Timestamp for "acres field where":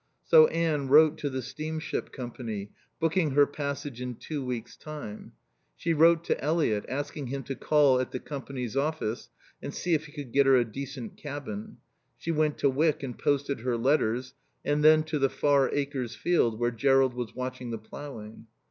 15.71-16.71